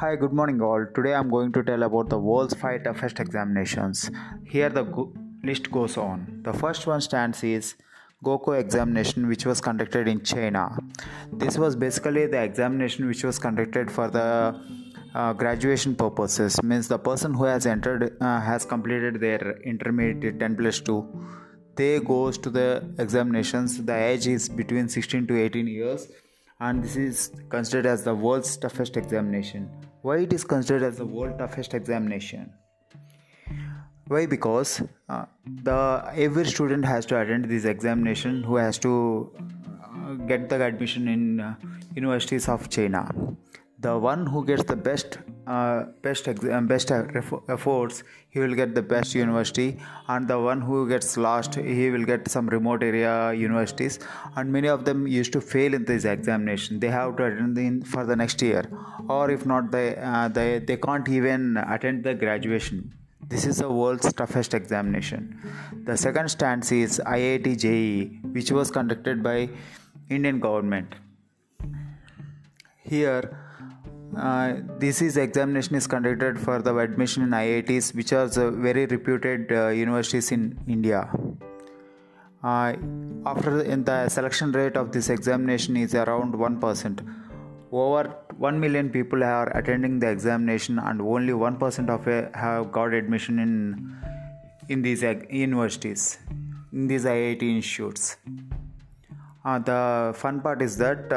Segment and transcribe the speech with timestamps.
[0.00, 0.86] Hi, good morning, all.
[0.94, 4.10] Today I'm going to tell about the world's five toughest examinations.
[4.46, 5.12] Here the go-
[5.44, 6.40] list goes on.
[6.42, 7.74] The first one stands is
[8.24, 10.78] Gaokao examination, which was conducted in China.
[11.30, 14.58] This was basically the examination which was conducted for the
[15.14, 16.62] uh, graduation purposes.
[16.62, 20.96] Means the person who has entered uh, has completed their intermediate 10 plus 2.
[21.76, 23.84] They goes to the examinations.
[23.84, 26.08] The age is between 16 to 18 years
[26.60, 29.70] and this is considered as the world's toughest examination.
[30.02, 32.52] Why it is considered as the world toughest examination?
[34.06, 34.26] Why?
[34.26, 39.32] Because uh, the every student has to attend this examination who has to
[39.84, 41.54] uh, get the admission in uh,
[41.94, 43.08] universities of China
[43.80, 48.82] the one who gets the best uh, best exam, best efforts he will get the
[48.82, 49.78] best university.
[50.08, 53.98] And the one who gets last he will get some remote area universities.
[54.36, 56.78] And many of them used to fail in this examination.
[56.78, 58.64] They have to attend in for the next year.
[59.08, 62.94] Or if not they uh, they, they can't even attend the graduation.
[63.28, 65.38] This is the world's toughest examination.
[65.84, 69.48] The second stance is iit jee which was conducted by
[70.08, 70.94] indian government.
[72.82, 73.49] Here
[74.16, 79.52] uh, this is examination is conducted for the admission in IITs, which are very reputed
[79.52, 81.08] uh, universities in India.
[82.42, 82.74] Uh,
[83.26, 87.16] after in the selection rate of this examination is around 1%.
[87.70, 93.38] Over 1 million people are attending the examination, and only 1% of have got admission
[93.38, 93.96] in
[94.68, 96.18] in these universities,
[96.72, 98.16] in these IIT institutes.
[99.42, 101.16] Uh, the fun part is that uh,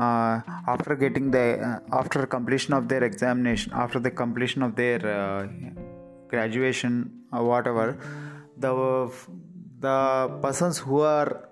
[0.00, 5.06] uh, after getting the uh, after completion of their examination after the completion of their
[5.06, 5.46] uh,
[6.28, 7.98] graduation or whatever
[8.56, 8.72] the
[9.80, 11.44] the persons who are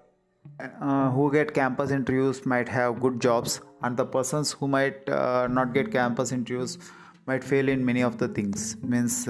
[1.13, 5.93] who get campus interviews might have good jobs and the persons who might not get
[5.93, 6.79] campus interviews
[7.27, 8.77] might fail in many of the things.
[8.83, 9.29] Means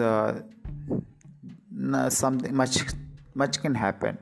[2.15, 2.85] something much
[3.35, 4.19] much can happen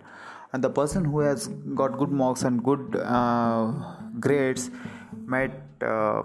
[0.55, 1.49] and the person who has
[1.81, 3.73] got good marks and good uh,
[4.21, 4.71] grades
[5.35, 6.23] might uh,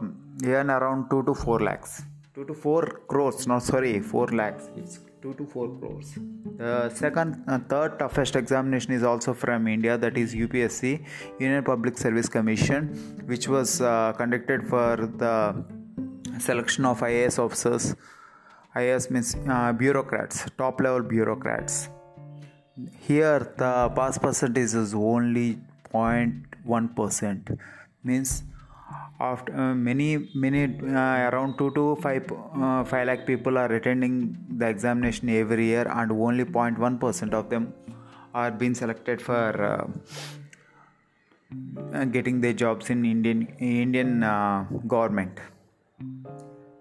[0.55, 2.03] earn around 2 to 4 lakhs.
[2.35, 4.69] 2 to 4 crores no sorry 4 lakhs.
[4.77, 6.13] It's 2 to 4 crores.
[6.57, 10.83] The second uh, third toughest examination is also from india that is upsc
[11.39, 12.89] union public service commission
[13.31, 15.35] which was uh, conducted for the
[16.47, 17.85] selection of ias officers
[18.81, 21.89] ias means uh, bureaucrats top level bureaucrats
[23.07, 25.59] here the pass percentage is only
[25.93, 27.49] 0.1 percent.
[28.03, 28.43] Means
[29.19, 34.13] after uh, many many uh, around 2 to 5 uh, 5 lakh people are attending
[34.61, 37.73] the examination every year and only 0.1 percent of them
[38.33, 39.85] are being selected for uh,
[42.15, 44.63] getting their jobs in indian indian uh,
[44.95, 45.39] government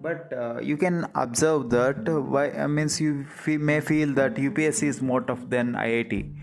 [0.00, 4.84] but uh, you can observe that uh, why uh, means you may feel that UPSC
[4.84, 6.34] is more tough than IIT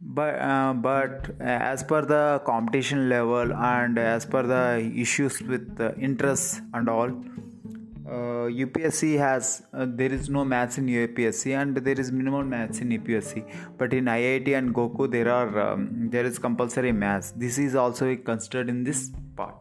[0.00, 5.96] but uh, but as per the competition level and as per the issues with the
[5.98, 7.10] interests and all
[8.06, 12.80] UPSC uh, has uh, there is no maths in UPSC and there is minimal maths
[12.80, 13.44] in UPSC
[13.78, 18.14] but in IIT and Gaokao there are um, there is compulsory maths this is also
[18.16, 19.56] considered in this part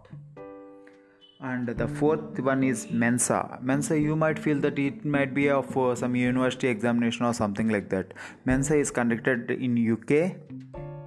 [1.42, 3.60] and the fourth one is mensa.
[3.62, 7.70] Mensa you might feel that it might be of uh, some university examination or something
[7.70, 8.14] like that.
[8.46, 10.12] Mensa is conducted in uk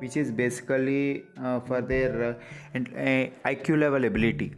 [0.01, 4.55] which is basically uh, for their uh, uh iq level ability.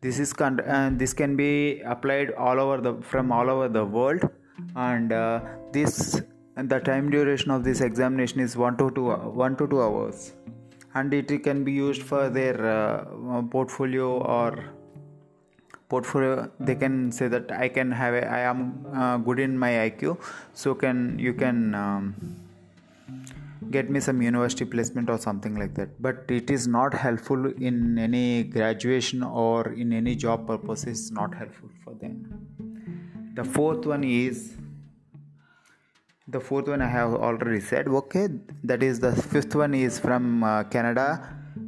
[0.00, 3.84] This is con- uh, this can be applied all over the from all over the
[3.84, 4.28] world.
[4.76, 5.40] And uh,
[5.72, 6.20] this
[6.56, 9.10] the time duration of this examination is 1 to 2
[9.42, 10.32] 1 to 2 hours
[10.98, 14.64] and it can be used for their uh, portfolio or
[15.88, 16.50] portfolio.
[16.60, 20.18] They can say that i can have a, i am uh, good in my iq
[20.52, 22.14] so can you can um,
[23.70, 26.00] get me some university placement or something like that.
[26.00, 31.34] But it is not helpful in any graduation or in any job purpose it's not
[31.34, 32.14] helpful for them.
[33.34, 34.54] The fourth one is
[36.34, 37.88] the fourth one i have already said.
[37.88, 38.28] Okay
[38.64, 41.06] that is the fifth one is from uh, canada.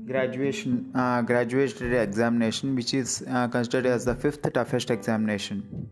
[0.06, 5.90] Graduation uh, graduate examination which is uh, considered as the fifth toughest examination.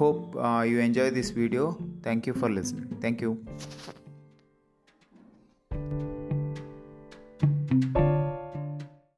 [0.00, 1.78] Hope uh, you enjoy this video.
[2.02, 2.96] Thank you for listening.
[3.00, 3.44] Thank you